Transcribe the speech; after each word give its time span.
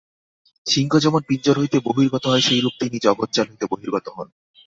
সিংহ 0.65 0.91
যেমন 0.99 1.21
পিঞ্জর 1.27 1.55
হইতে 1.59 1.77
বহির্গত 1.79 2.23
হয়, 2.27 2.45
সেইরূপ 2.47 2.73
তিনি 2.79 2.97
জগজ্জাল 2.99 3.45
হইতে 3.49 3.65
বহির্গত 3.71 4.05
হন। 4.09 4.27